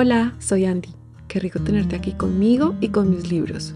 [0.00, 0.90] Hola, soy Andy.
[1.26, 3.74] Qué rico tenerte aquí conmigo y con mis libros.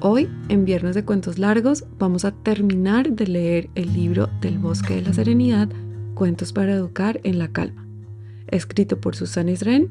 [0.00, 4.96] Hoy, en Viernes de Cuentos Largos, vamos a terminar de leer el libro Del Bosque
[4.96, 5.70] de la Serenidad,
[6.12, 7.86] Cuentos para Educar en la Calma,
[8.48, 9.88] escrito por Susana Isren,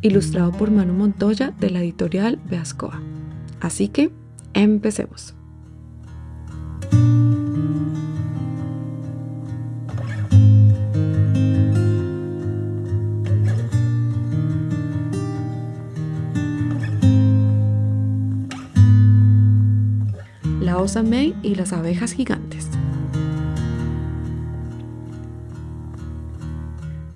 [0.00, 3.02] ilustrado por Manu Montoya de la editorial Beascoa.
[3.60, 4.10] Así que,
[4.54, 5.34] empecemos.
[20.84, 22.68] La osa May y las abejas gigantes.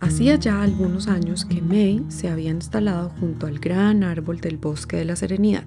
[0.00, 4.96] Hacía ya algunos años que May se había instalado junto al gran árbol del bosque
[4.96, 5.66] de la Serenidad.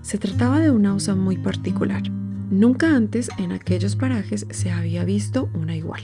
[0.00, 2.02] Se trataba de una osa muy particular.
[2.50, 6.00] Nunca antes en aquellos parajes se había visto una igual.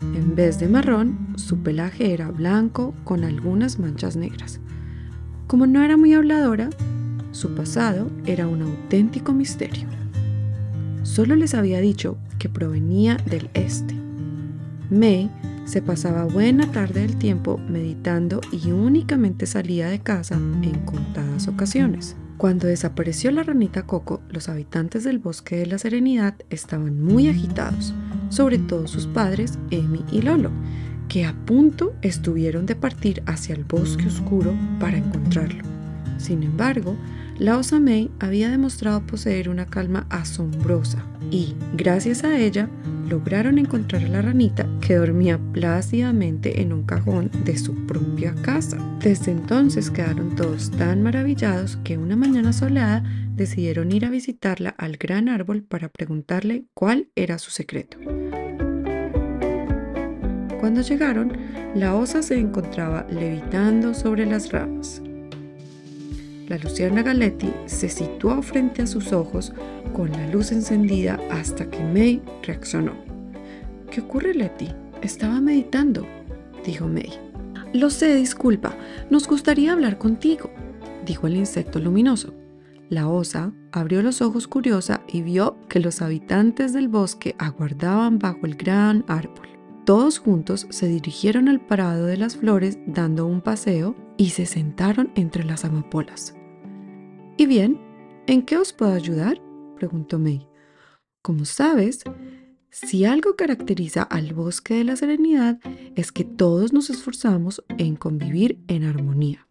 [0.00, 4.60] En vez de marrón, su pelaje era blanco con algunas manchas negras.
[5.48, 6.70] Como no era muy habladora,
[7.32, 10.03] su pasado era un auténtico misterio.
[11.04, 13.94] Solo les había dicho que provenía del este.
[14.90, 15.30] May
[15.66, 22.16] se pasaba buena tarde del tiempo meditando y únicamente salía de casa en contadas ocasiones.
[22.38, 27.94] Cuando desapareció la ranita Coco, los habitantes del bosque de la Serenidad estaban muy agitados,
[28.30, 30.50] sobre todo sus padres, Emi y Lolo,
[31.08, 35.62] que a punto estuvieron de partir hacia el bosque oscuro para encontrarlo.
[36.16, 36.96] Sin embargo,
[37.38, 42.68] la osa May había demostrado poseer una calma asombrosa y, gracias a ella,
[43.08, 48.78] lograron encontrar a la ranita que dormía plácidamente en un cajón de su propia casa.
[49.00, 53.02] Desde entonces quedaron todos tan maravillados que una mañana soleada
[53.34, 57.98] decidieron ir a visitarla al gran árbol para preguntarle cuál era su secreto.
[60.60, 61.36] Cuando llegaron,
[61.74, 65.02] la osa se encontraba levitando sobre las ramas.
[66.54, 69.52] La Luciana Galetti se situó frente a sus ojos
[69.92, 72.92] con la luz encendida hasta que May reaccionó.
[73.90, 74.68] ¿Qué ocurre, Letty?
[75.02, 76.06] Estaba meditando,
[76.64, 77.12] dijo May.
[77.72, 78.72] Lo sé, disculpa.
[79.10, 80.48] Nos gustaría hablar contigo,
[81.04, 82.32] dijo el insecto luminoso.
[82.88, 88.46] La osa abrió los ojos curiosa y vio que los habitantes del bosque aguardaban bajo
[88.46, 89.48] el gran árbol.
[89.84, 95.10] Todos juntos se dirigieron al parado de las flores dando un paseo y se sentaron
[95.16, 96.36] entre las amapolas.
[97.36, 97.80] ¿Y bien?
[98.26, 99.40] ¿En qué os puedo ayudar?
[99.76, 100.46] preguntó May.
[101.20, 102.04] Como sabes,
[102.70, 105.58] si algo caracteriza al bosque de la serenidad
[105.96, 109.48] es que todos nos esforzamos en convivir en armonía,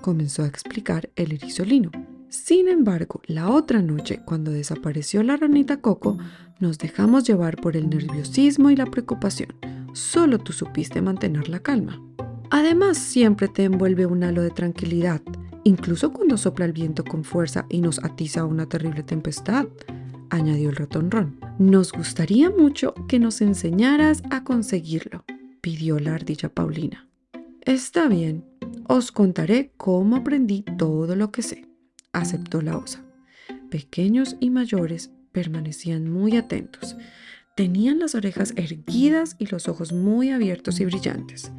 [0.00, 1.90] comenzó a explicar el erizolino.
[2.28, 6.18] Sin embargo, la otra noche, cuando desapareció la ranita Coco,
[6.60, 9.54] nos dejamos llevar por el nerviosismo y la preocupación.
[9.92, 12.02] Solo tú supiste mantener la calma.
[12.50, 15.20] Además, siempre te envuelve un halo de tranquilidad,
[15.66, 19.66] incluso cuando sopla el viento con fuerza y nos atiza una terrible tempestad,
[20.30, 21.40] añadió el ratón Ron.
[21.58, 25.24] Nos gustaría mucho que nos enseñaras a conseguirlo,
[25.60, 27.08] pidió la ardilla Paulina.
[27.62, 28.44] Está bien,
[28.86, 31.66] os contaré cómo aprendí todo lo que sé,
[32.12, 33.04] aceptó la osa.
[33.68, 36.96] Pequeños y mayores permanecían muy atentos.
[37.56, 41.50] Tenían las orejas erguidas y los ojos muy abiertos y brillantes.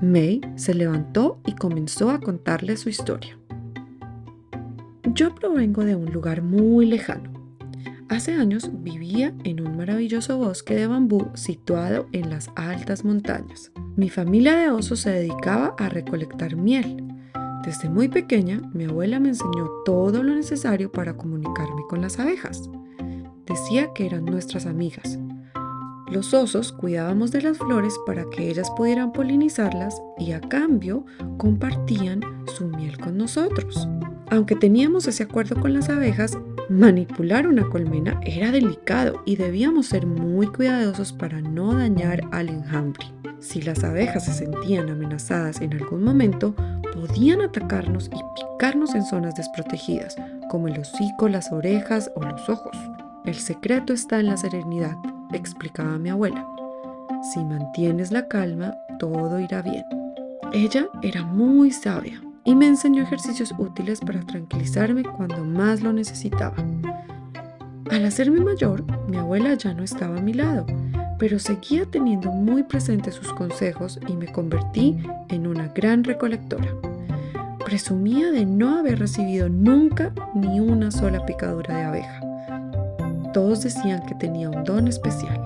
[0.00, 3.38] May se levantó y comenzó a contarle su historia.
[5.14, 7.32] Yo provengo de un lugar muy lejano.
[8.08, 13.72] Hace años vivía en un maravilloso bosque de bambú situado en las altas montañas.
[13.96, 17.04] Mi familia de osos se dedicaba a recolectar miel.
[17.64, 22.70] Desde muy pequeña, mi abuela me enseñó todo lo necesario para comunicarme con las abejas.
[23.46, 25.18] Decía que eran nuestras amigas
[26.12, 31.06] los osos cuidábamos de las flores para que ellas pudieran polinizarlas y a cambio
[31.38, 32.20] compartían
[32.54, 33.88] su miel con nosotros.
[34.32, 36.38] Aunque teníamos ese acuerdo con las abejas,
[36.70, 43.04] manipular una colmena era delicado y debíamos ser muy cuidadosos para no dañar al enjambre.
[43.40, 46.54] Si las abejas se sentían amenazadas en algún momento,
[46.94, 50.16] podían atacarnos y picarnos en zonas desprotegidas,
[50.50, 52.74] como el hocico, las orejas o los ojos.
[53.26, 54.96] El secreto está en la serenidad
[55.34, 56.46] explicaba mi abuela.
[57.34, 59.84] Si mantienes la calma, todo irá bien.
[60.54, 66.56] Ella era muy sabia y me enseñó ejercicios útiles para tranquilizarme cuando más lo necesitaba.
[67.90, 70.66] Al hacerme mayor, mi abuela ya no estaba a mi lado,
[71.18, 74.98] pero seguía teniendo muy presentes sus consejos y me convertí
[75.28, 76.68] en una gran recolectora.
[77.64, 82.20] Presumía de no haber recibido nunca ni una sola picadura de abeja.
[83.32, 85.40] Todos decían que tenía un don especial.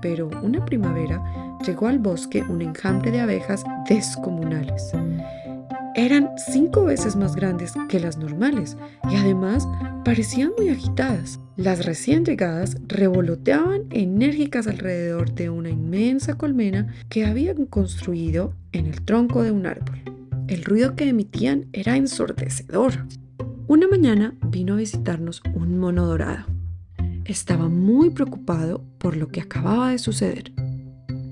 [0.00, 1.22] Pero una primavera
[1.64, 4.92] llegó al bosque un enjambre de abejas descomunales.
[5.96, 8.76] Eran cinco veces más grandes que las normales
[9.10, 9.66] y además
[10.04, 11.40] parecían muy agitadas.
[11.56, 19.00] Las recién llegadas revoloteaban enérgicas alrededor de una inmensa colmena que habían construido en el
[19.02, 20.02] tronco de un árbol.
[20.48, 23.06] El ruido que emitían era ensordecedor.
[23.66, 26.44] Una mañana vino a visitarnos un mono dorado.
[27.24, 30.52] Estaba muy preocupado por lo que acababa de suceder.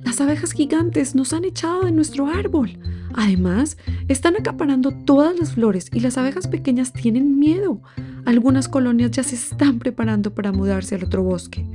[0.05, 2.79] Las abejas gigantes nos han echado de nuestro árbol.
[3.15, 3.77] Además,
[4.09, 7.81] están acaparando todas las flores y las abejas pequeñas tienen miedo.
[8.25, 11.67] Algunas colonias ya se están preparando para mudarse al otro bosque.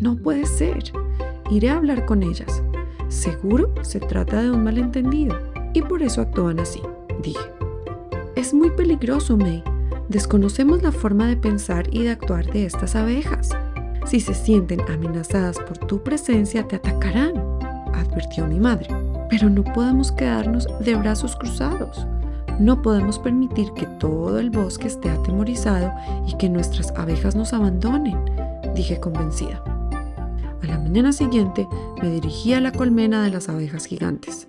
[0.00, 0.92] No puede ser.
[1.50, 2.62] Iré a hablar con ellas.
[3.08, 5.38] Seguro se trata de un malentendido
[5.72, 6.80] y por eso actúan así,
[7.22, 7.40] dije.
[8.36, 9.62] Es muy peligroso, May.
[10.08, 13.50] Desconocemos la forma de pensar y de actuar de estas abejas.
[14.06, 17.57] Si se sienten amenazadas por tu presencia, te atacarán,
[18.00, 18.88] advirtió mi madre.
[19.30, 22.06] Pero no podemos quedarnos de brazos cruzados.
[22.58, 25.92] No podemos permitir que todo el bosque esté atemorizado
[26.26, 28.18] y que nuestras abejas nos abandonen,
[28.74, 29.62] dije convencida.
[30.62, 31.68] A la mañana siguiente
[32.02, 34.48] me dirigí a la colmena de las abejas gigantes.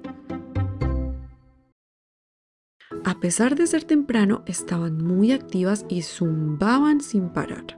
[3.03, 7.77] A pesar de ser temprano, estaban muy activas y zumbaban sin parar.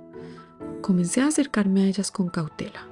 [0.81, 2.90] Comencé a acercarme a ellas con cautela.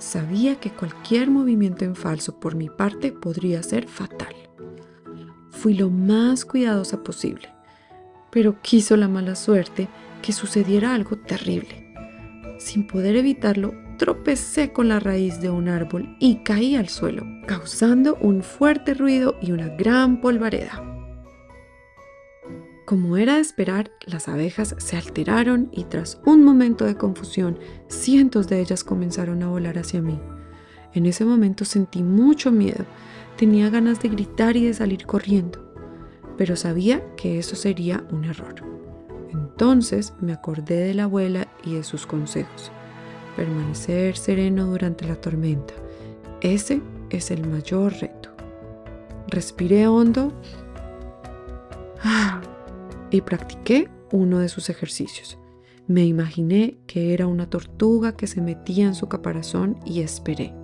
[0.00, 4.34] Sabía que cualquier movimiento en falso por mi parte podría ser fatal.
[5.50, 7.50] Fui lo más cuidadosa posible,
[8.30, 9.88] pero quiso la mala suerte
[10.22, 11.92] que sucediera algo terrible.
[12.58, 18.16] Sin poder evitarlo, tropecé con la raíz de un árbol y caí al suelo, causando
[18.22, 20.89] un fuerte ruido y una gran polvareda.
[22.90, 27.56] Como era de esperar, las abejas se alteraron y tras un momento de confusión,
[27.86, 30.18] cientos de ellas comenzaron a volar hacia mí.
[30.92, 32.84] En ese momento sentí mucho miedo,
[33.36, 35.72] tenía ganas de gritar y de salir corriendo,
[36.36, 38.56] pero sabía que eso sería un error.
[39.30, 42.72] Entonces me acordé de la abuela y de sus consejos.
[43.36, 45.74] Permanecer sereno durante la tormenta.
[46.40, 48.30] Ese es el mayor reto.
[49.28, 50.32] Respiré hondo.
[53.10, 55.38] Y practiqué uno de sus ejercicios.
[55.86, 60.54] Me imaginé que era una tortuga que se metía en su caparazón y esperé.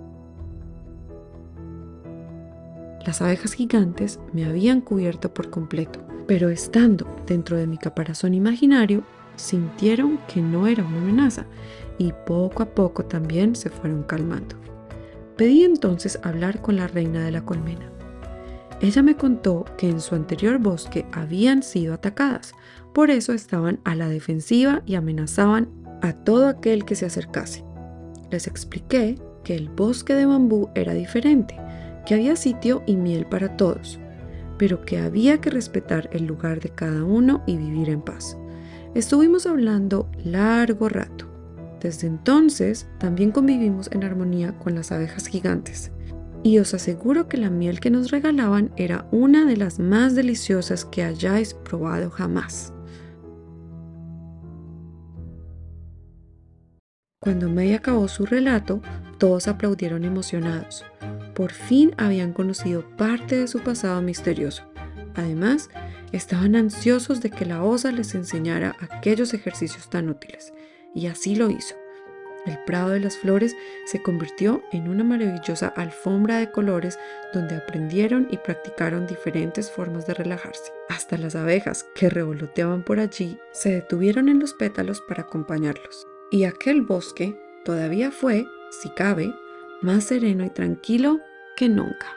[3.05, 9.03] Las abejas gigantes me habían cubierto por completo, pero estando dentro de mi caparazón imaginario,
[9.37, 11.45] sintieron que no era una amenaza
[11.97, 14.55] y poco a poco también se fueron calmando.
[15.37, 17.91] Pedí entonces hablar con la reina de la colmena.
[18.79, 22.53] Ella me contó que en su anterior bosque habían sido atacadas,
[22.93, 25.69] por eso estaban a la defensiva y amenazaban
[26.01, 27.63] a todo aquel que se acercase.
[28.29, 31.55] Les expliqué que el bosque de bambú era diferente,
[32.05, 33.99] que había sitio y miel para todos,
[34.59, 38.37] pero que había que respetar el lugar de cada uno y vivir en paz.
[38.93, 41.25] Estuvimos hablando largo rato.
[41.81, 45.91] Desde entonces también convivimos en armonía con las abejas gigantes
[46.43, 50.85] y os aseguro que la miel que nos regalaban era una de las más deliciosas
[50.85, 52.73] que hayáis probado jamás.
[57.19, 58.81] Cuando May acabó su relato,
[59.17, 60.85] todos aplaudieron emocionados.
[61.33, 64.63] Por fin habían conocido parte de su pasado misterioso.
[65.15, 65.69] Además,
[66.11, 70.53] estaban ansiosos de que la osa les enseñara aquellos ejercicios tan útiles,
[70.93, 71.75] y así lo hizo.
[72.47, 76.97] El Prado de las Flores se convirtió en una maravillosa alfombra de colores
[77.33, 80.71] donde aprendieron y practicaron diferentes formas de relajarse.
[80.87, 86.07] Hasta las abejas que revoloteaban por allí se detuvieron en los pétalos para acompañarlos.
[86.31, 88.45] Y aquel bosque todavía fue,
[88.81, 89.33] si cabe,
[89.81, 91.19] más sereno y tranquilo
[91.57, 92.07] que nunca.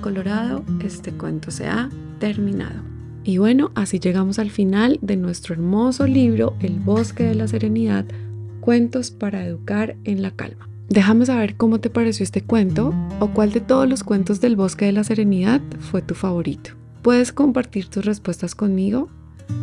[0.00, 2.82] Colorado, este cuento se ha terminado.
[3.22, 8.04] Y bueno, así llegamos al final de nuestro hermoso libro El bosque de la serenidad,
[8.60, 10.68] cuentos para educar en la calma.
[10.88, 14.86] Déjame saber cómo te pareció este cuento o cuál de todos los cuentos del bosque
[14.86, 16.70] de la serenidad fue tu favorito.
[17.02, 19.08] Puedes compartir tus respuestas conmigo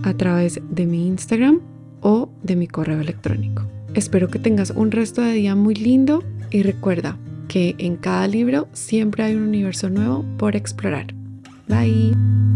[0.03, 1.60] a través de mi Instagram
[2.00, 3.63] o de mi correo electrónico.
[3.95, 8.67] Espero que tengas un resto de día muy lindo y recuerda, que en cada libro
[8.73, 11.13] siempre hay un universo nuevo por explorar.
[11.67, 12.54] Bye.